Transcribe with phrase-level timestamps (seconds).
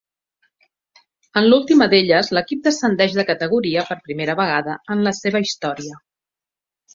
[1.41, 6.01] En l'última d'elles l'equip descendeix de categoria per primera vegada en la seva història.